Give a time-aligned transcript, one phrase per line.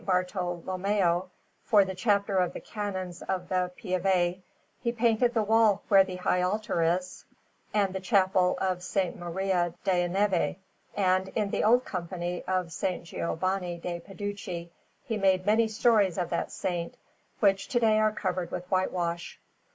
[0.03, 1.29] Bartolommeo,
[1.61, 4.41] for the Chapter of the Canons of the Pieve,
[4.81, 7.23] he painted the wall where the high altar is,
[7.71, 8.97] and the Chapel of S.
[9.15, 10.55] Maria della Neve;
[10.97, 12.83] and in the old Company of S.
[13.03, 14.71] Giovanni de' Peducci
[15.03, 16.95] he made many stories of that Saint,
[17.39, 19.39] which to day are covered with whitewash.